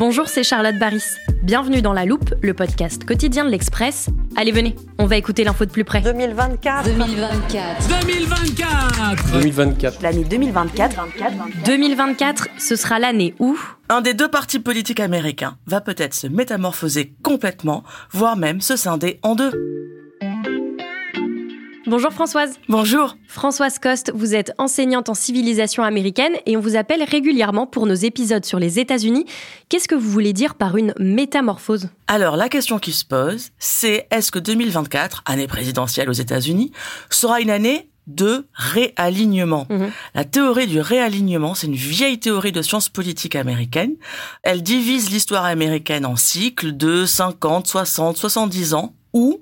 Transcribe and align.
Bonjour, 0.00 0.30
c'est 0.30 0.42
Charlotte 0.42 0.78
Baris. 0.78 1.18
Bienvenue 1.42 1.82
dans 1.82 1.92
La 1.92 2.06
Loupe, 2.06 2.32
le 2.40 2.54
podcast 2.54 3.04
quotidien 3.04 3.44
de 3.44 3.50
l'Express. 3.50 4.08
Allez, 4.34 4.50
venez, 4.50 4.74
on 4.98 5.04
va 5.04 5.18
écouter 5.18 5.44
l'info 5.44 5.66
de 5.66 5.70
plus 5.70 5.84
près. 5.84 6.00
2024. 6.00 6.84
2024. 6.88 8.00
2024 8.00 9.32
2024. 9.34 10.02
L'année 10.02 10.24
2024. 10.24 11.06
2024, 11.66 12.48
ce 12.58 12.76
sera 12.76 12.98
l'année 12.98 13.34
où 13.40 13.58
Un 13.90 14.00
des 14.00 14.14
deux 14.14 14.28
partis 14.28 14.58
politiques 14.58 15.00
américains 15.00 15.58
va 15.66 15.82
peut-être 15.82 16.14
se 16.14 16.28
métamorphoser 16.28 17.12
complètement, 17.22 17.84
voire 18.10 18.38
même 18.38 18.62
se 18.62 18.76
scinder 18.76 19.20
en 19.22 19.34
deux. 19.34 19.79
Bonjour 21.90 22.12
Françoise. 22.12 22.52
Bonjour. 22.68 23.16
Françoise 23.26 23.80
Coste, 23.80 24.12
vous 24.14 24.36
êtes 24.36 24.52
enseignante 24.58 25.08
en 25.08 25.14
civilisation 25.14 25.82
américaine 25.82 26.34
et 26.46 26.56
on 26.56 26.60
vous 26.60 26.76
appelle 26.76 27.02
régulièrement 27.02 27.66
pour 27.66 27.84
nos 27.84 27.94
épisodes 27.94 28.44
sur 28.44 28.60
les 28.60 28.78
États-Unis. 28.78 29.26
Qu'est-ce 29.68 29.88
que 29.88 29.96
vous 29.96 30.08
voulez 30.08 30.32
dire 30.32 30.54
par 30.54 30.76
une 30.76 30.94
métamorphose? 31.00 31.88
Alors 32.06 32.36
la 32.36 32.48
question 32.48 32.78
qui 32.78 32.92
se 32.92 33.04
pose, 33.04 33.48
c'est 33.58 34.06
est-ce 34.12 34.30
que 34.30 34.38
2024, 34.38 35.24
année 35.26 35.48
présidentielle 35.48 36.08
aux 36.08 36.12
États-Unis, 36.12 36.70
sera 37.10 37.40
une 37.40 37.50
année 37.50 37.90
de 38.06 38.46
réalignement? 38.54 39.66
Mhm. 39.68 39.90
La 40.14 40.24
théorie 40.24 40.68
du 40.68 40.78
réalignement, 40.78 41.56
c'est 41.56 41.66
une 41.66 41.74
vieille 41.74 42.20
théorie 42.20 42.52
de 42.52 42.62
sciences 42.62 42.88
politiques 42.88 43.34
américaines. 43.34 43.96
Elle 44.44 44.62
divise 44.62 45.10
l'histoire 45.10 45.44
américaine 45.44 46.06
en 46.06 46.14
cycles 46.14 46.76
de 46.76 47.04
50, 47.04 47.66
60, 47.66 48.16
70 48.16 48.74
ans 48.74 48.94
où 49.12 49.40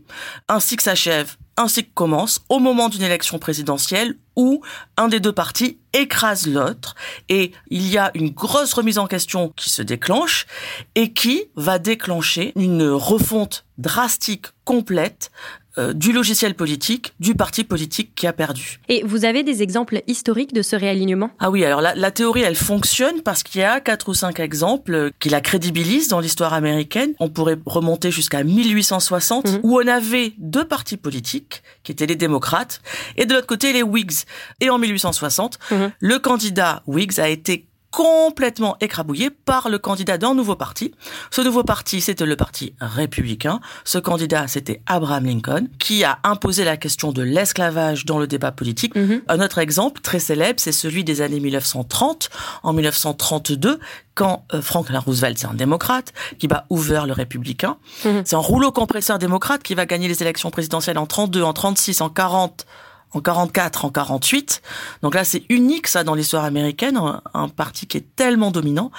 un 0.49 0.61
cycle 0.61 0.83
s'achève, 0.83 1.37
un 1.57 1.69
cycle 1.69 1.91
commence 1.95 2.41
au 2.49 2.61
moment 2.61 2.89
d'une 2.89 3.03
élection 3.03 3.39
présidentielle 3.39 4.17
où 4.37 4.63
un 4.97 5.09
des 5.09 5.19
deux 5.19 5.33
partis 5.33 5.79
écrase 5.93 6.47
l'autre. 6.47 6.95
Et 7.29 7.53
il 7.69 7.89
y 7.89 7.99
a 7.99 8.13
une 8.15 8.31
grosse 8.31 8.73
remise 8.73 8.99
en 8.99 9.09
question 9.09 9.53
qui 9.57 9.69
se 9.69 9.83
déclenche 9.83 10.47
et 10.95 11.13
qui 11.13 11.47
va 11.57 11.81
déclencher 11.81 12.53
une 12.55 12.89
refonte 12.89 13.67
drastique, 13.77 14.47
complète 14.65 15.33
euh, 15.79 15.93
du 15.93 16.13
logiciel 16.13 16.55
politique, 16.55 17.13
du 17.21 17.35
parti 17.35 17.65
politique 17.65 18.11
qui 18.15 18.27
a 18.27 18.33
perdu. 18.33 18.81
Et 18.89 19.03
vous 19.05 19.25
avez 19.25 19.43
des 19.43 19.63
exemples 19.63 20.03
historiques 20.07 20.53
de 20.53 20.63
ce 20.63 20.77
réalignement? 20.77 21.31
Ah 21.39 21.51
oui, 21.51 21.65
alors 21.65 21.81
la, 21.81 21.95
la 21.95 22.11
théorie, 22.11 22.43
elle 22.43 22.57
fonctionne 22.57 23.23
parce 23.23 23.43
qu'il 23.43 23.61
y 23.61 23.65
a 23.65 23.81
quatre 23.81 24.09
ou 24.09 24.15
cinq 24.15 24.41
exemples 24.41 25.11
qui 25.21 25.29
la 25.29 25.41
crédibilisent 25.41 26.09
dans 26.09 26.21
l'histoire 26.21 26.53
américaine. 26.53 27.13
On 27.21 27.29
pourrait 27.29 27.59
remonter 27.67 28.11
jusqu'à 28.11 28.43
1860, 28.45 29.47
Mhm. 29.47 29.61
où 29.63 29.79
on 29.81 29.87
avait 29.87 30.33
deux 30.39 30.65
partis 30.67 30.97
politiques, 30.97 31.63
qui 31.85 31.93
étaient 31.93 32.07
les 32.07 32.17
démocrates, 32.17 32.81
et 33.17 33.27
de 33.27 33.35
l'autre 33.35 33.47
côté 33.47 33.73
les 33.73 33.83
Whigs. 33.83 34.25
Et 34.61 34.71
en 34.71 34.79
1860, 34.79 35.59
Mhm. 35.71 35.93
le 36.01 36.19
candidat 36.19 36.83
Whigs 36.87 37.19
a 37.21 37.29
été 37.29 37.67
complètement 37.91 38.77
écrabouillé 38.81 39.31
par 39.31 39.69
le 39.69 39.79
candidat 39.79 40.19
d'un 40.19 40.35
nouveau 40.35 40.57
parti. 40.57 40.93
Ce 41.31 41.41
nouveau 41.41 41.65
parti, 41.65 42.01
c'était 42.01 42.27
le 42.27 42.37
parti 42.37 42.75
républicain. 42.81 43.61
Ce 43.85 43.99
candidat, 43.99 44.47
c'était 44.47 44.83
Abraham 44.87 45.25
Lincoln, 45.25 45.69
qui 45.79 46.05
a 46.05 46.19
imposé 46.25 46.65
la 46.65 46.77
question 46.77 47.13
de 47.13 47.23
l'esclavage 47.23 48.05
dans 48.05 48.19
le 48.19 48.27
débat 48.27 48.53
politique. 48.53 48.95
Mhm. 48.95 49.23
Un 49.29 49.41
autre 49.41 49.59
exemple 49.59 50.01
très 50.01 50.19
célèbre, 50.19 50.61
c'est 50.61 50.73
celui 50.73 51.05
des 51.05 51.23
années 51.23 51.41
1930. 51.41 52.31
En 52.63 52.73
1932, 52.73 53.79
quand 54.15 54.45
euh, 54.53 54.61
Franklin 54.61 54.99
Roosevelt, 54.99 55.39
c'est 55.39 55.47
un 55.47 55.55
démocrate, 55.55 56.13
qui 56.39 56.49
bat 56.49 56.67
Hoover, 56.71 57.03
le 57.07 57.13
républicain. 57.13 57.77
Mhm. 58.05 58.23
C'est 58.25 58.37
un 58.37 58.41
rouleau 58.41 58.73
compresseur 58.73 59.19
démocrate 59.19 59.63
qui 59.63 59.75
va 59.75 59.87
gagner 59.87 60.09
les 60.09 60.23
élections 60.23 60.51
présidentielles 60.51 60.99
en 60.99 61.07
32, 61.07 61.43
en 61.43 61.53
36, 61.53 62.01
en 62.01 62.11
40, 62.11 62.67
en 63.13 63.21
44, 63.21 63.85
en 63.85 63.91
48. 63.91 64.63
Donc 65.03 65.15
là, 65.15 65.25
c'est 65.25 65.45
unique, 65.49 65.87
ça, 65.87 66.05
dans 66.05 66.15
l'histoire 66.15 66.45
américaine, 66.45 66.99
un, 67.35 67.49
parti 67.49 67.87
qui 67.87 67.97
est 67.97 68.17
tellement 68.17 68.51
dominant. 68.51 68.91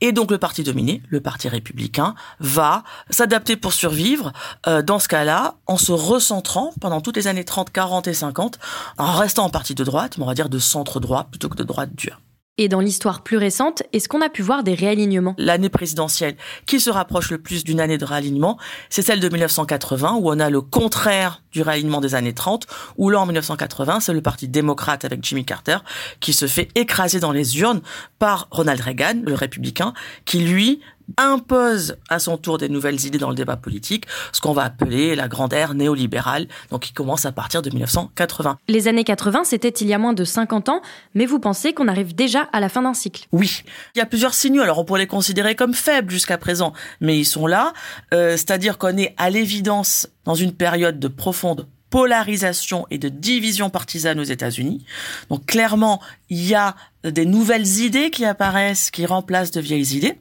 Et 0.00 0.12
donc, 0.12 0.30
le 0.30 0.38
parti 0.38 0.62
dominé, 0.62 1.02
le 1.08 1.20
parti 1.20 1.48
républicain, 1.48 2.14
va 2.40 2.84
s'adapter 3.10 3.56
pour 3.56 3.72
survivre, 3.72 4.32
euh, 4.66 4.82
dans 4.82 4.98
ce 4.98 5.08
cas-là, 5.08 5.56
en 5.66 5.76
se 5.76 5.92
recentrant 5.92 6.72
pendant 6.80 7.00
toutes 7.00 7.16
les 7.16 7.26
années 7.26 7.44
30, 7.44 7.70
40 7.70 8.08
et 8.08 8.14
50, 8.14 8.58
en 8.96 9.12
restant 9.12 9.44
en 9.44 9.50
parti 9.50 9.74
de 9.74 9.84
droite, 9.84 10.18
mais 10.18 10.24
on 10.24 10.28
va 10.28 10.34
dire 10.34 10.48
de 10.48 10.58
centre-droit 10.58 11.24
plutôt 11.30 11.48
que 11.48 11.56
de 11.56 11.64
droite 11.64 11.90
dure. 11.94 12.20
Et 12.60 12.68
dans 12.68 12.80
l'histoire 12.80 13.22
plus 13.22 13.36
récente, 13.36 13.84
est-ce 13.92 14.08
qu'on 14.08 14.20
a 14.20 14.28
pu 14.28 14.42
voir 14.42 14.64
des 14.64 14.74
réalignements? 14.74 15.36
L'année 15.38 15.68
présidentielle 15.68 16.34
qui 16.66 16.80
se 16.80 16.90
rapproche 16.90 17.30
le 17.30 17.38
plus 17.38 17.62
d'une 17.62 17.80
année 17.80 17.98
de 17.98 18.04
réalignement, 18.04 18.58
c'est 18.90 19.02
celle 19.02 19.20
de 19.20 19.28
1980 19.28 20.16
où 20.20 20.28
on 20.30 20.40
a 20.40 20.50
le 20.50 20.60
contraire 20.60 21.40
du 21.52 21.62
réalignement 21.62 22.00
des 22.00 22.16
années 22.16 22.34
30, 22.34 22.66
où 22.96 23.10
là 23.10 23.20
en 23.20 23.26
1980, 23.26 24.00
c'est 24.00 24.12
le 24.12 24.20
parti 24.22 24.48
démocrate 24.48 25.04
avec 25.04 25.24
Jimmy 25.24 25.44
Carter 25.44 25.78
qui 26.18 26.32
se 26.32 26.48
fait 26.48 26.68
écraser 26.74 27.20
dans 27.20 27.32
les 27.32 27.60
urnes 27.60 27.80
par 28.18 28.48
Ronald 28.50 28.80
Reagan, 28.80 29.22
le 29.24 29.34
républicain, 29.34 29.92
qui 30.24 30.40
lui 30.40 30.80
impose 31.16 31.96
à 32.08 32.18
son 32.18 32.36
tour 32.36 32.58
des 32.58 32.68
nouvelles 32.68 33.04
idées 33.06 33.18
dans 33.18 33.30
le 33.30 33.34
débat 33.34 33.56
politique, 33.56 34.04
ce 34.32 34.40
qu'on 34.40 34.52
va 34.52 34.64
appeler 34.64 35.14
la 35.14 35.28
grande 35.28 35.52
ère 35.52 35.74
néolibérale, 35.74 36.46
donc 36.70 36.82
qui 36.82 36.92
commence 36.92 37.24
à 37.26 37.32
partir 37.32 37.62
de 37.62 37.70
1980. 37.70 38.58
Les 38.68 38.88
années 38.88 39.04
80, 39.04 39.44
c'était 39.44 39.68
il 39.68 39.88
y 39.88 39.94
a 39.94 39.98
moins 39.98 40.12
de 40.12 40.24
50 40.24 40.68
ans, 40.68 40.82
mais 41.14 41.26
vous 41.26 41.38
pensez 41.38 41.72
qu'on 41.72 41.88
arrive 41.88 42.14
déjà 42.14 42.48
à 42.52 42.60
la 42.60 42.68
fin 42.68 42.82
d'un 42.82 42.94
cycle? 42.94 43.26
Oui, 43.32 43.62
il 43.94 43.98
y 43.98 44.02
a 44.02 44.06
plusieurs 44.06 44.34
signaux. 44.34 44.62
Alors 44.62 44.78
on 44.78 44.84
pourrait 44.84 45.00
les 45.00 45.06
considérer 45.06 45.54
comme 45.54 45.74
faibles 45.74 46.10
jusqu'à 46.10 46.38
présent, 46.38 46.72
mais 47.00 47.18
ils 47.18 47.24
sont 47.24 47.46
là. 47.46 47.72
Euh, 48.12 48.36
C'est-à-dire 48.36 48.78
qu'on 48.78 48.96
est 48.96 49.14
à 49.16 49.30
l'évidence 49.30 50.08
dans 50.24 50.34
une 50.34 50.52
période 50.52 50.98
de 50.98 51.08
profonde 51.08 51.66
polarisation 51.90 52.86
et 52.90 52.98
de 52.98 53.08
division 53.08 53.70
partisane 53.70 54.20
aux 54.20 54.24
États-Unis. 54.24 54.84
Donc 55.30 55.46
clairement, 55.46 56.00
il 56.28 56.46
y 56.46 56.54
a 56.54 56.76
des 57.04 57.24
nouvelles 57.24 57.80
idées 57.80 58.10
qui 58.10 58.24
apparaissent, 58.24 58.90
qui 58.90 59.06
remplacent 59.06 59.52
de 59.52 59.60
vieilles 59.60 59.96
idées. 59.96 60.18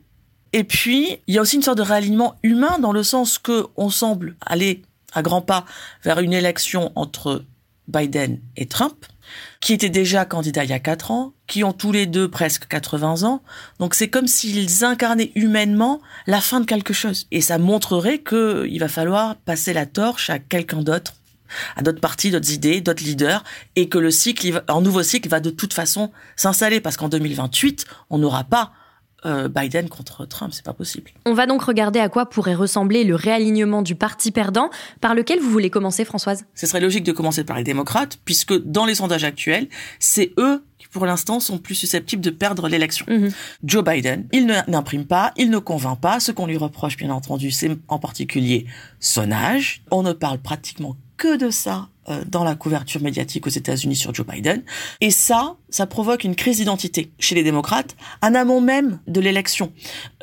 Et 0.53 0.63
puis, 0.63 1.19
il 1.27 1.35
y 1.35 1.37
a 1.37 1.41
aussi 1.41 1.55
une 1.55 1.61
sorte 1.61 1.77
de 1.77 1.83
réalignement 1.83 2.35
humain 2.43 2.79
dans 2.79 2.91
le 2.91 3.03
sens 3.03 3.37
que 3.37 3.65
on 3.75 3.89
semble 3.89 4.35
aller 4.45 4.81
à 5.13 5.21
grands 5.21 5.41
pas 5.41 5.65
vers 6.03 6.19
une 6.19 6.33
élection 6.33 6.91
entre 6.95 7.43
Biden 7.87 8.39
et 8.55 8.65
Trump, 8.65 9.05
qui 9.61 9.73
étaient 9.73 9.89
déjà 9.89 10.25
candidats 10.25 10.63
il 10.63 10.69
y 10.69 10.73
a 10.73 10.79
quatre 10.79 11.11
ans, 11.11 11.33
qui 11.47 11.63
ont 11.63 11.73
tous 11.73 11.91
les 11.91 12.05
deux 12.05 12.29
presque 12.29 12.67
80 12.67 13.23
ans. 13.23 13.41
Donc 13.79 13.93
c'est 13.93 14.09
comme 14.09 14.27
s'ils 14.27 14.83
incarnaient 14.83 15.31
humainement 15.35 16.01
la 16.27 16.41
fin 16.41 16.59
de 16.59 16.65
quelque 16.65 16.93
chose. 16.93 17.27
Et 17.31 17.41
ça 17.41 17.57
montrerait 17.57 18.19
qu'il 18.19 18.79
va 18.79 18.87
falloir 18.87 19.35
passer 19.37 19.73
la 19.73 19.85
torche 19.85 20.29
à 20.29 20.39
quelqu'un 20.39 20.81
d'autre 20.81 21.13
à 21.75 21.81
d'autres 21.81 22.01
partis, 22.01 22.31
d'autres 22.31 22.51
idées, 22.51 22.81
d'autres 22.81 23.03
leaders, 23.03 23.43
et 23.75 23.87
que 23.89 23.97
le 23.97 24.11
cycle, 24.11 24.63
un 24.67 24.81
nouveau 24.81 25.03
cycle 25.03 25.29
va 25.29 25.39
de 25.39 25.49
toute 25.49 25.73
façon 25.73 26.11
s'installer, 26.35 26.81
parce 26.81 26.97
qu'en 26.97 27.09
2028, 27.09 27.85
on 28.09 28.17
n'aura 28.17 28.43
pas 28.43 28.73
euh, 29.25 29.47
Biden 29.47 29.89
contre 29.89 30.25
Trump, 30.25 30.53
c'est 30.53 30.63
pas 30.63 30.73
possible. 30.73 31.11
On 31.25 31.33
va 31.33 31.47
donc 31.47 31.63
regarder 31.63 31.99
à 31.99 32.07
quoi 32.07 32.27
pourrait 32.27 32.53
ressembler 32.53 33.03
le 33.03 33.15
réalignement 33.15 33.81
du 33.81 33.95
parti 33.95 34.31
perdant, 34.31 34.69
par 35.01 35.15
lequel 35.15 35.39
vous 35.39 35.49
voulez 35.49 35.69
commencer, 35.69 36.05
Françoise? 36.05 36.45
Ce 36.53 36.67
serait 36.67 36.79
logique 36.79 37.03
de 37.03 37.11
commencer 37.11 37.43
par 37.43 37.57
les 37.57 37.63
démocrates, 37.63 38.19
puisque 38.25 38.53
dans 38.53 38.85
les 38.85 38.95
sondages 38.95 39.23
actuels, 39.23 39.67
c'est 39.99 40.33
eux 40.37 40.63
qui, 40.77 40.87
pour 40.87 41.05
l'instant, 41.05 41.39
sont 41.39 41.57
plus 41.57 41.75
susceptibles 41.75 42.21
de 42.21 42.29
perdre 42.29 42.67
l'élection. 42.67 43.05
Mhm. 43.09 43.31
Joe 43.63 43.83
Biden, 43.83 44.27
il 44.31 44.45
n'imprime 44.67 45.05
pas, 45.05 45.33
il 45.35 45.49
ne 45.49 45.57
convainc 45.57 45.99
pas. 45.99 46.19
Ce 46.19 46.31
qu'on 46.31 46.45
lui 46.45 46.57
reproche, 46.57 46.95
bien 46.95 47.09
entendu, 47.09 47.49
c'est 47.49 47.75
en 47.87 47.99
particulier 47.99 48.67
son 48.99 49.31
âge. 49.31 49.81
On 49.89 50.03
ne 50.03 50.13
parle 50.13 50.37
pratiquement 50.37 50.95
que 51.17 51.37
de 51.37 51.49
ça 51.49 51.89
dans 52.27 52.43
la 52.43 52.55
couverture 52.55 53.01
médiatique 53.01 53.47
aux 53.47 53.51
États-Unis 53.51 53.95
sur 53.95 54.13
Joe 54.13 54.25
Biden. 54.25 54.63
Et 55.01 55.11
ça, 55.11 55.55
ça 55.69 55.85
provoque 55.85 56.23
une 56.23 56.35
crise 56.35 56.57
d'identité 56.57 57.11
chez 57.19 57.35
les 57.35 57.43
démocrates, 57.43 57.95
en 58.21 58.33
amont 58.35 58.61
même 58.61 58.99
de 59.07 59.19
l'élection. 59.19 59.71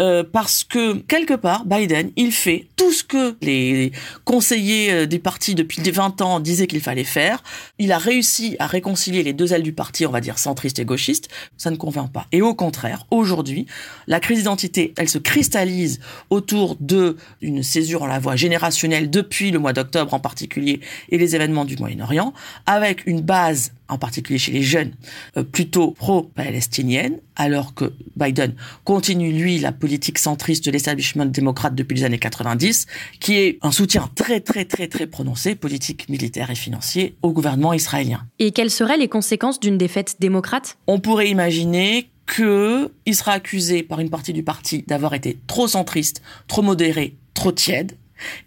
Euh, 0.01 0.25
parce 0.25 0.65
que, 0.65 0.95
quelque 0.95 1.35
part, 1.35 1.67
Biden, 1.67 2.11
il 2.17 2.33
fait 2.33 2.69
tout 2.77 2.93
ce 2.93 3.05
que 3.05 3.37
les 3.43 3.93
conseillers 4.25 4.93
euh, 4.93 5.07
du 5.07 5.19
parti 5.19 5.55
depuis 5.55 5.83
20 5.83 6.23
ans 6.23 6.41
disaient 6.41 6.67
qu'il 6.67 6.81
fallait 6.81 7.05
faire. 7.05 7.43
Il 7.79 7.93
a 7.93 7.99
réussi 7.99 8.57
à 8.59 8.67
réconcilier 8.67 9.23
les 9.23 9.33
deux 9.33 9.53
ailes 9.53 9.63
du 9.63 9.73
parti, 9.73 10.07
on 10.07 10.11
va 10.11 10.21
dire 10.21 10.39
centriste 10.39 10.79
et 10.79 10.85
gauchiste. 10.85 11.29
Ça 11.57 11.71
ne 11.71 11.77
convainc 11.77 12.11
pas. 12.11 12.27
Et 12.33 12.43
au 12.43 12.55
contraire, 12.55 13.07
aujourd'hui, 13.11 13.67
la 14.07 14.21
crise 14.21 14.39
d'identité, 14.39 14.95
elle 14.97 15.09
se 15.09 15.19
cristallise 15.19 16.01
autour 16.31 16.77
de 16.81 17.17
une 17.41 17.63
césure, 17.63 18.03
on 18.03 18.07
la 18.07 18.19
voit, 18.19 18.37
générationnelle 18.37 19.11
depuis 19.11 19.51
le 19.51 19.59
mois 19.59 19.73
d'octobre 19.73 20.15
en 20.15 20.21
particulier 20.21 20.81
et 21.11 21.19
les 21.19 21.37
événements 21.37 21.65
du 21.65 21.74
Moyen-Orient, 21.81 22.33
avec 22.67 23.07
une 23.07 23.21
base 23.21 23.73
en 23.89 23.99
particulier 23.99 24.39
chez 24.39 24.53
les 24.53 24.63
jeunes, 24.63 24.93
euh, 25.37 25.43
plutôt 25.43 25.91
pro-palestinienne, 25.91 27.19
alors 27.37 27.75
que 27.75 27.93
Biden 28.17 28.55
continue, 28.85 29.33
lui, 29.33 29.59
la 29.59 29.73
politique 29.73 30.19
centriste 30.19 30.65
de 30.65 30.71
l'establishment 30.71 31.27
démocrate 31.27 31.75
depuis 31.75 31.97
les 31.97 32.05
années 32.05 32.19
90, 32.19 32.87
qui 33.21 33.35
est 33.37 33.59
un 33.63 33.71
soutien 33.71 34.09
très, 34.15 34.41
très, 34.41 34.65
très, 34.65 34.87
très 34.87 35.07
prononcé, 35.07 35.55
politique, 35.55 36.09
militaire 36.09 36.51
et 36.51 36.55
financier, 36.55 37.17
au 37.23 37.33
gouvernement 37.33 37.73
israélien. 37.73 38.27
Et 38.39 38.53
quelles 38.53 38.71
seraient 38.71 38.97
les 38.97 39.09
conséquences 39.09 39.61
d'une 39.61 39.79
défaite 39.79 40.17
démocrate? 40.19 40.79
On 40.87 40.99
pourrait 40.99 41.29
imaginer 41.29 42.09
que 42.27 42.91
il 43.05 43.15
sera 43.15 43.33
accusé 43.33 43.83
par 43.83 44.01
une 44.01 44.11
partie 44.11 44.33
du 44.33 44.43
parti 44.43 44.83
d'avoir 44.87 45.15
été 45.15 45.39
trop 45.47 45.69
centriste, 45.69 46.23
trop 46.49 46.63
modéré, 46.63 47.17
trop 47.35 47.53
tiède, 47.53 47.99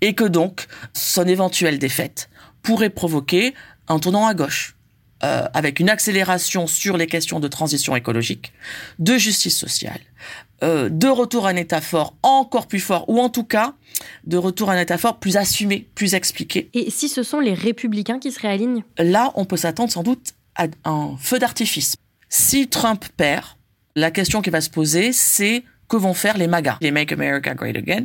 et 0.01 0.13
que 0.13 0.23
donc 0.23 0.67
son 0.93 1.25
éventuelle 1.27 1.79
défaite 1.79 2.29
pourrait 2.67 2.89
provoquer 2.89 3.53
un 3.87 3.97
tournant 3.97 4.27
à 4.27 4.33
gauche, 4.33 4.75
euh, 5.23 5.45
avec 5.53 5.79
une 5.79 5.89
accélération 5.89 6.67
sur 6.67 6.97
les 6.97 7.07
questions 7.07 7.39
de 7.39 7.47
transition 7.47 7.95
écologique, 7.95 8.51
de 8.99 9.17
justice 9.17 9.57
sociale, 9.57 10.01
euh, 10.63 10.89
de 10.89 11.07
retour 11.07 11.47
à 11.47 11.51
un 11.51 11.55
État 11.55 11.79
fort 11.79 12.17
encore 12.23 12.67
plus 12.67 12.81
fort, 12.81 13.07
ou 13.07 13.21
en 13.21 13.29
tout 13.29 13.45
cas 13.45 13.73
de 14.25 14.35
retour 14.35 14.69
à 14.69 14.73
un 14.73 14.81
État 14.81 14.97
fort 14.97 15.17
plus 15.17 15.37
assumé, 15.37 15.87
plus 15.95 16.13
expliqué. 16.13 16.69
Et 16.73 16.91
si 16.91 17.07
ce 17.07 17.23
sont 17.23 17.39
les 17.39 17.53
républicains 17.53 18.19
qui 18.19 18.33
se 18.33 18.39
réalignent? 18.41 18.83
Là, 18.97 19.31
on 19.35 19.45
peut 19.45 19.55
s'attendre 19.55 19.93
sans 19.93 20.03
doute 20.03 20.33
à 20.55 20.67
un 20.83 21.15
feu 21.17 21.39
d'artifice. 21.39 21.95
Si 22.27 22.67
Trump 22.67 23.05
perd, 23.15 23.45
la 23.95 24.11
question 24.11 24.41
qui 24.41 24.49
va 24.49 24.59
se 24.59 24.69
poser, 24.69 25.13
c'est 25.13 25.63
que 25.87 25.95
vont 25.95 26.13
faire 26.13 26.37
les 26.37 26.47
MAGA, 26.47 26.79
les 26.81 26.91
Make 26.91 27.13
America 27.13 27.55
Great 27.55 27.77
Again, 27.77 28.03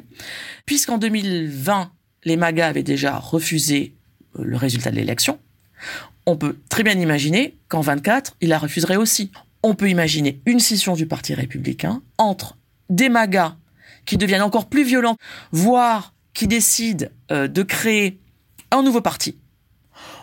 puisqu'en 0.67 0.99
2020, 0.99 1.91
les 2.27 2.37
MAGA 2.37 2.69
avaient 2.69 2.85
déjà 2.85 3.19
refusé 3.19 3.97
le 4.39 4.57
résultat 4.57 4.91
de 4.91 4.97
l'élection. 4.97 5.39
On 6.27 6.37
peut 6.37 6.57
très 6.69 6.83
bien 6.83 6.99
imaginer 6.99 7.57
qu'en 7.69 7.81
24, 7.81 8.37
il 8.41 8.49
la 8.51 8.59
refuserait 8.59 8.97
aussi. 8.97 9.33
On 9.63 9.75
peut 9.75 9.91
imaginer 9.91 10.41
une 10.47 10.61
scission 10.61 10.95
du 10.95 11.07
Parti 11.07 11.35
républicain 11.35 12.03
entre 12.19 12.57
des 12.91 13.09
MAGA 13.09 13.57
qui 14.05 14.17
deviennent 14.17 14.43
encore 14.43 14.69
plus 14.69 14.85
violents, 14.85 15.17
voire 15.53 16.15
qui 16.35 16.47
décident 16.47 17.07
euh, 17.31 17.49
de 17.49 17.63
créer 17.63 18.19
un 18.71 18.83
nouveau 18.83 19.01
parti. 19.01 19.37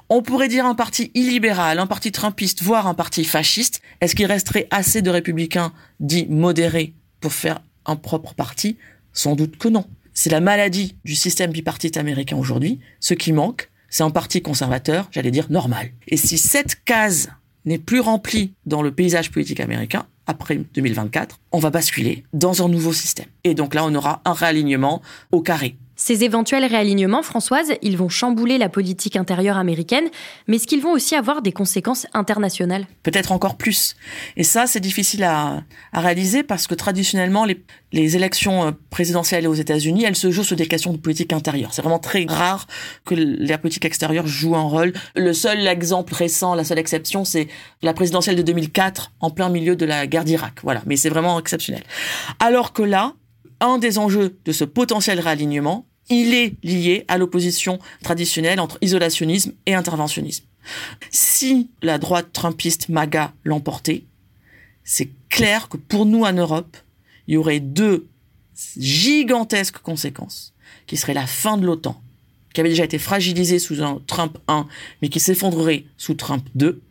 On 0.09 0.23
pourrait 0.23 0.47
dire 0.47 0.65
un 0.65 0.73
parti 0.73 1.11
illibéral, 1.13 1.77
un 1.77 1.85
parti 1.85 2.11
trumpiste, 2.11 2.63
voire 2.63 2.88
un 2.88 2.95
parti 2.95 3.23
fasciste. 3.23 3.81
Est-ce 4.01 4.15
qu'il 4.15 4.25
resterait 4.25 4.67
assez 4.71 5.01
de 5.01 5.09
républicains 5.09 5.71
dits 6.00 6.25
modérés 6.27 6.94
pour 7.19 7.31
faire 7.31 7.61
un 7.85 7.95
propre 7.95 8.33
parti? 8.33 8.77
Sans 9.13 9.35
doute 9.35 9.57
que 9.57 9.67
non. 9.67 9.85
C'est 10.13 10.31
la 10.31 10.39
maladie 10.39 10.95
du 11.06 11.15
système 11.15 11.51
bipartite 11.51 11.95
américain 11.95 12.38
aujourd'hui. 12.38 12.79
Ce 13.00 13.13
qui 13.13 13.31
manque, 13.31 13.69
c'est 13.89 14.03
un 14.03 14.09
parti 14.09 14.41
conservateur, 14.41 15.07
j'allais 15.12 15.31
dire 15.31 15.47
normal. 15.50 15.91
Et 16.07 16.18
si 16.18 16.38
cette 16.38 16.83
case 16.86 17.30
n'est 17.65 17.77
plus 17.77 18.00
remplie 18.00 18.53
dans 18.65 18.81
le 18.81 18.91
paysage 18.91 19.31
politique 19.31 19.59
américain, 19.59 20.06
après 20.29 20.61
2024, 20.75 21.39
on 21.51 21.59
va 21.59 21.71
basculer 21.71 22.23
dans 22.33 22.63
un 22.63 22.69
nouveau 22.69 22.93
système. 22.93 23.25
Et 23.43 23.55
donc 23.55 23.73
là, 23.73 23.83
on 23.83 23.95
aura 23.95 24.21
un 24.25 24.33
réalignement 24.33 25.01
au 25.31 25.41
carré. 25.41 25.75
Ces 25.95 26.23
éventuels 26.23 26.63
réalignements, 26.63 27.23
Françoise, 27.23 27.73
ils 27.81 27.97
vont 27.97 28.07
chambouler 28.07 28.57
la 28.57 28.69
politique 28.69 29.17
intérieure 29.17 29.57
américaine, 29.57 30.05
mais 30.47 30.55
est-ce 30.55 30.65
qu'ils 30.65 30.81
vont 30.81 30.93
aussi 30.93 31.13
avoir 31.13 31.41
des 31.41 31.51
conséquences 31.51 32.07
internationales? 32.13 32.85
Peut-être 33.03 33.33
encore 33.33 33.57
plus. 33.57 33.97
Et 34.37 34.45
ça, 34.45 34.65
c'est 34.65 34.79
difficile 34.79 35.25
à, 35.25 35.61
à 35.91 35.99
réaliser 35.99 36.43
parce 36.43 36.67
que 36.67 36.75
traditionnellement, 36.75 37.43
les, 37.43 37.61
les 37.91 38.15
élections 38.15 38.67
euh, 38.67 38.71
présidentielles 38.89 39.47
aux 39.47 39.53
États-Unis, 39.53 40.03
elles 40.05 40.15
se 40.15 40.31
jouent 40.31 40.43
sur 40.43 40.55
des 40.55 40.67
questions 40.67 40.93
de 40.93 40.97
politique 40.97 41.33
intérieure. 41.33 41.73
C'est 41.73 41.81
vraiment 41.81 41.99
très 41.99 42.25
rare 42.27 42.67
que 43.05 43.15
la 43.15 43.57
politique 43.57 43.85
extérieure 43.85 44.27
joue 44.27 44.55
un 44.55 44.61
rôle. 44.61 44.93
Le 45.15 45.33
seul 45.33 45.67
exemple 45.67 46.13
récent, 46.13 46.55
la 46.55 46.63
seule 46.63 46.79
exception, 46.79 47.25
c'est 47.25 47.47
la 47.81 47.93
présidentielle 47.93 48.35
de 48.35 48.41
2004 48.41 49.11
en 49.19 49.31
plein 49.31 49.49
milieu 49.49 49.75
de 49.75 49.85
la 49.85 50.07
guerre 50.07 50.19
d'Irak. 50.25 50.60
Voilà, 50.63 50.81
mais 50.86 50.98
c'est 50.98 51.10
vraiment 51.10 51.39
exceptionnel. 51.39 51.83
Alors 52.39 52.74
que 52.74 52.81
là, 52.81 53.13
un 53.60 53.77
des 53.77 53.98
enjeux 53.98 54.38
de 54.45 54.51
ce 54.51 54.63
potentiel 54.63 55.19
réalignement, 55.19 55.86
il 56.10 56.33
est 56.33 56.56
lié 56.63 57.06
à 57.07 57.18
l'opposition 57.18 57.80
traditionnelle 58.04 58.60
entre 58.60 58.77
isolationnisme 58.81 59.54
et 59.66 59.75
interventionnisme. 59.75 60.45
Si 61.12 61.69
la 61.81 61.98
droite 61.98 62.30
trumpiste 62.33 62.89
MAGA 62.89 63.33
l'emportait, 63.44 64.04
c'est 64.83 65.10
clair 65.30 65.69
que 65.69 65.77
pour 65.77 66.06
nous 66.06 66.24
en 66.24 66.33
Europe, 66.33 66.77
il 67.27 67.36
y 67.36 67.38
aurait 67.38 67.60
deux 67.60 68.07
gigantesques 68.77 69.80
conséquences, 69.80 70.54
qui 70.88 70.98
seraient 70.98 71.13
la 71.13 71.27
fin 71.27 71.57
de 71.57 71.66
l'OTAN, 71.66 72.01
qui 72.54 72.60
avait 72.60 72.69
déjà 72.69 72.83
été 72.83 72.98
fragilisée 72.98 73.60
sous 73.60 73.83
un 73.83 74.01
Trump 74.07 74.38
1, 74.48 74.68
mais 75.01 75.10
qui 75.10 75.19
s'effondrerait 75.19 75.86
sous 75.98 76.16
Trump 76.16 76.45
2, 76.56 76.81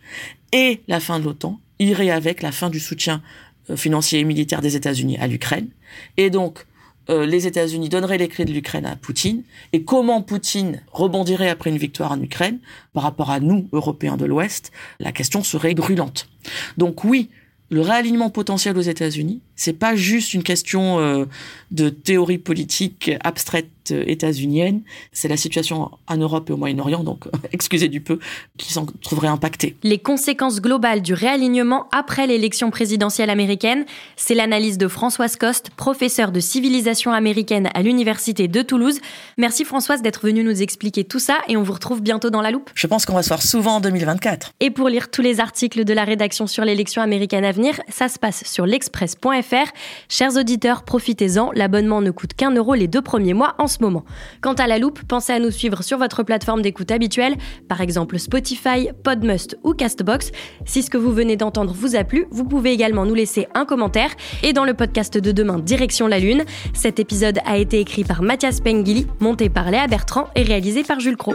et 0.53 0.81
la 0.87 1.01
fin 1.01 1.19
de 1.19 1.25
l'OTAN 1.25 1.61
irait 1.79 2.11
avec 2.11 2.43
la 2.43 2.53
fin 2.53 2.71
du 2.71 2.81
soutien 2.81 3.23
euh, 3.71 3.77
financier 3.77 4.21
et 4.21 4.25
militaire 4.25 4.61
des 4.61 4.77
États-Unis 4.77 5.19
à 5.19 5.27
l'Ukraine. 5.27 5.69
Et 6.17 6.31
donc, 6.31 6.67
euh, 7.11 7.25
les 7.25 7.47
États-Unis 7.47 7.89
donneraient 7.89 8.19
les 8.19 8.29
clés 8.29 8.45
de 8.45 8.53
l'Ukraine 8.53 8.85
à 8.85 8.97
Poutine. 8.97 9.43
Et 9.73 9.83
comment 9.83 10.21
Poutine 10.23 10.83
rebondirait 10.93 11.49
après 11.49 11.71
une 11.71 11.79
victoire 11.79 12.13
en 12.13 12.21
Ukraine? 12.21 12.59
Par 12.93 13.03
rapport 13.03 13.31
à 13.31 13.41
nous, 13.41 13.69
Européens 13.73 14.17
de 14.17 14.27
l'Ouest, 14.27 14.73
la 15.01 15.13
question 15.13 15.43
serait 15.43 15.75
brûlante. 15.75 16.29
Donc 16.77 17.05
oui, 17.05 17.31
le 17.71 17.81
réalignement 17.81 18.31
potentiel 18.31 18.77
aux 18.79 18.83
États-Unis, 18.83 19.41
c'est 19.57 19.73
pas 19.73 19.95
juste 19.95 20.35
une 20.35 20.43
question 20.43 21.01
euh, 21.01 21.27
de 21.71 21.89
théorie 21.91 22.39
politique 22.39 23.11
abstraite 23.23 23.69
euh, 23.91 24.05
états-unienne, 24.07 24.83
c'est 25.13 25.29
la 25.29 25.37
situation 25.37 25.91
en 26.07 26.17
Europe 26.17 26.49
et 26.49 26.53
au 26.53 26.57
Moyen-Orient, 26.57 27.03
donc 27.05 27.25
excusez 27.53 27.89
du 27.89 28.01
peu, 28.01 28.19
qui 28.57 28.73
s'en 28.73 28.87
trouverait 28.87 29.29
impactée. 29.29 29.77
Les 29.83 29.99
conséquences 29.99 30.61
globales 30.61 31.03
du 31.03 31.13
réalignement 31.13 31.89
après 31.93 32.27
l'élection 32.27 32.71
présidentielle 32.71 33.31
américaine, 33.31 33.85
c'est 34.17 34.35
l'analyse 34.35 34.79
de 34.79 34.89
Françoise 34.89 35.37
Coste, 35.37 35.71
professeure 35.71 36.33
de 36.33 36.41
civilisation 36.41 37.13
américaine 37.13 37.69
à 37.75 37.83
l'Université 37.83 38.49
de 38.49 38.63
Toulouse. 38.63 39.01
Merci 39.37 39.65
Françoise 39.65 40.03
d'être 40.03 40.25
venue 40.25 40.45
nous 40.45 40.63
expliquer 40.63 41.05
tout 41.05 41.19
ça 41.19 41.39
et 41.49 41.57
on 41.57 41.63
vous 41.63 41.73
retrouve 41.73 42.01
bientôt 42.01 42.31
dans 42.31 42.43
la 42.43 42.51
loupe. 42.51 42.71
Je 42.75 42.87
pense 42.87 43.05
qu'on 43.05 43.15
va 43.15 43.23
se 43.23 43.29
voir 43.29 43.43
souvent 43.43 43.77
en 43.77 43.81
2024. 43.81 44.53
Et 44.61 44.71
pour 44.71 44.89
lire 44.89 45.11
tous 45.11 45.23
les 45.23 45.41
articles 45.41 45.85
de 45.85 45.93
la 45.93 46.05
rédaction 46.05 46.47
sur 46.47 46.65
l'élection 46.65 47.03
américaine 47.03 47.45
à 47.45 47.53
ça 47.89 48.09
se 48.09 48.19
passe 48.19 48.45
sur 48.45 48.67
l'express.fr. 48.67 49.73
Chers 50.09 50.37
auditeurs, 50.37 50.83
profitez-en, 50.83 51.51
l'abonnement 51.53 52.01
ne 52.01 52.11
coûte 52.11 52.35
qu'un 52.35 52.51
euro 52.51 52.75
les 52.75 52.89
deux 52.89 53.03
premiers 53.03 53.35
mois 53.35 53.55
en 53.59 53.67
ce 53.67 53.79
moment. 53.81 54.05
Quant 54.41 54.55
à 54.55 54.67
la 54.67 54.79
loupe, 54.79 55.01
pensez 55.07 55.33
à 55.33 55.39
nous 55.39 55.51
suivre 55.51 55.83
sur 55.83 55.99
votre 55.99 56.23
plateforme 56.23 56.63
d'écoute 56.63 56.91
habituelle, 56.91 57.37
par 57.69 57.81
exemple 57.81 58.19
Spotify, 58.19 58.89
Podmust 59.03 59.59
ou 59.65 59.73
Castbox. 59.73 60.31
Si 60.65 60.83
ce 60.83 60.91
que 60.91 60.99
vous 60.99 61.13
venez 61.13 61.37
d'entendre 61.37 61.73
vous 61.73 61.97
a 61.97 62.05
plu, 62.05 62.27
vous 62.31 62.45
pouvez 62.45 62.73
également 62.73 63.05
nous 63.05 63.15
laisser 63.15 63.49
un 63.55 63.65
commentaire. 63.65 64.11
Et 64.43 64.53
dans 64.53 64.65
le 64.65 64.75
podcast 64.75 65.19
de 65.19 65.33
demain, 65.33 65.59
Direction 65.59 66.07
la 66.07 66.19
Lune, 66.19 66.45
cet 66.75 66.99
épisode 66.99 67.39
a 67.45 67.59
été 67.59 67.81
écrit 67.81 68.05
par 68.05 68.23
Mathias 68.23 68.61
Pengili, 68.61 69.07
monté 69.21 69.49
par 69.49 69.71
Léa 69.71 69.87
Bertrand 69.87 70.29
et 70.35 70.43
réalisé 70.43 70.83
par 70.83 71.01
Jules 71.01 71.17
Cro. 71.17 71.35